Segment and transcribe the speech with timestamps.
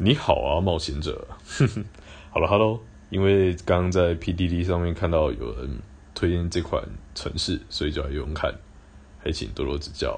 [0.00, 1.26] 你好啊，冒险者。
[2.30, 2.80] 好了，Hello，
[3.10, 5.80] 因为刚刚在 PDD 上面看到有人
[6.14, 6.80] 推荐这款
[7.16, 8.54] 城市，所以就来用看，
[9.18, 10.16] 还请多多指教。